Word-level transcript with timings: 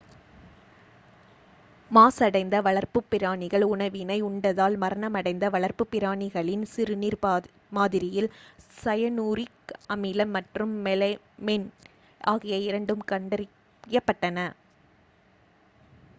மாசடைந்த 1.91 2.55
வளர்ப்புப் 2.61 3.09
பிராணிகள் 3.09 3.65
உணவினை 3.65 4.17
உண்டதால் 4.23 4.77
மரணமடைந்த 4.77 5.49
வளர்ப்புப் 5.49 5.91
பிராணிகளின் 5.91 6.63
சிறுநீர் 6.71 7.17
மாதிரியில் 7.71 8.29
சயனூரிக் 8.77 9.75
அமிலம் 9.89 10.33
மற்றும் 10.33 10.73
மெலமைன் 10.85 11.67
ஆகிய 12.27 12.57
இரண்டும் 12.63 13.05
கண்டறியப்பட்டன 13.11 14.47